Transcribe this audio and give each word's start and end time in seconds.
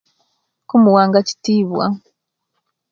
Kumuwanga 0.67 1.19
kitibwa 1.27 1.85